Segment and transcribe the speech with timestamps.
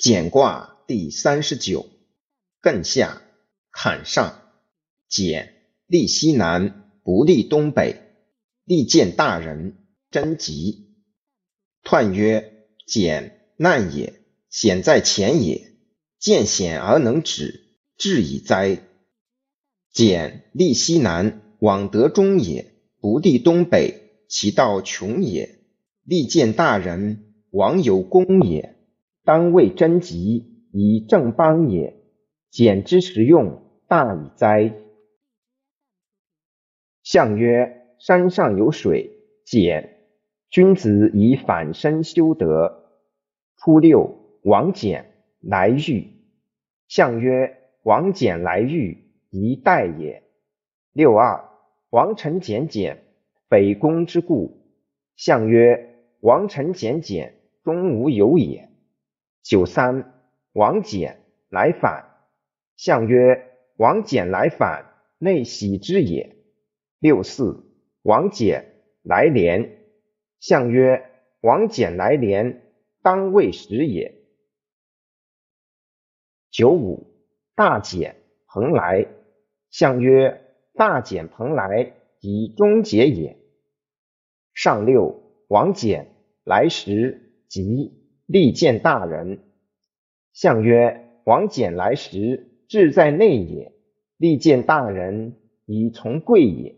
[0.00, 1.86] 简卦第三十九，
[2.62, 3.20] 艮下，
[3.70, 4.40] 坎上，
[5.10, 5.52] 简，
[5.86, 8.00] 利西南，不利东北，
[8.64, 9.76] 利见大人，
[10.10, 10.96] 贞吉。
[11.84, 15.70] 彖曰：简，难也，险在前也。
[16.18, 18.78] 见险而能止，至以哉！
[19.92, 22.72] 简，利西南，往得中也，
[23.02, 25.58] 不利东北，其道穷也。
[26.04, 28.79] 利见大人，往有功也。
[29.24, 31.96] 当为贞吉，以正邦也。
[32.50, 34.74] 简之实用，大矣哉！
[37.02, 39.10] 象曰：山上有水，
[39.44, 39.98] 简。
[40.48, 42.96] 君子以反身修德。
[43.56, 45.04] 初六，王翦
[45.40, 46.08] 来遇。
[46.88, 50.24] 象曰：王翦来遇，宜待也。
[50.92, 51.44] 六二，
[51.90, 53.04] 王臣简简，
[53.48, 54.64] 匪公之故。
[55.14, 58.69] 象曰：王臣简简，终无有也。
[59.42, 60.12] 九三，
[60.52, 61.16] 王翦
[61.48, 62.06] 来反。
[62.76, 64.86] 象曰：王翦来反，
[65.18, 66.36] 内喜之也。
[66.98, 67.64] 六四，
[68.02, 68.64] 王翦
[69.02, 69.78] 来连。
[70.38, 71.10] 象曰：
[71.40, 72.62] 王翦来连，
[73.02, 74.14] 当未时也。
[76.50, 77.06] 九五，
[77.54, 78.16] 大简
[78.46, 79.06] 蓬莱。
[79.70, 80.42] 象曰：
[80.74, 83.38] 大简蓬莱，以终结也。
[84.52, 86.06] 上六，王翦
[86.44, 87.99] 来时，吉。
[88.32, 89.40] 利见大人，
[90.32, 93.72] 相曰：王翦来时，志在内也。
[94.18, 95.34] 利见大人，
[95.66, 96.76] 以从贵也。